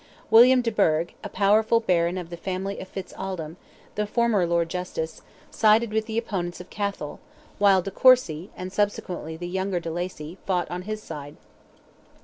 William 0.31 0.63
de 0.63 0.71
Burgh, 0.71 1.13
a 1.23 1.29
powerful 1.29 1.79
Baron 1.79 2.17
of 2.17 2.31
the 2.31 2.35
family 2.35 2.79
of 2.79 2.87
Fitz 2.87 3.13
Aldelm, 3.13 3.55
the 3.93 4.07
former 4.07 4.47
Lord 4.47 4.67
Justice, 4.67 5.21
sided 5.51 5.93
with 5.93 6.07
the 6.07 6.17
opponents 6.17 6.59
of 6.59 6.71
Cathal, 6.71 7.19
while 7.59 7.83
de 7.83 7.91
Courcy, 7.91 8.49
and 8.57 8.73
subsequently 8.73 9.37
the 9.37 9.47
younger 9.47 9.79
de 9.79 9.91
Lacy, 9.91 10.39
fought 10.43 10.67
on 10.71 10.81
his 10.89 11.03
side. 11.03 11.37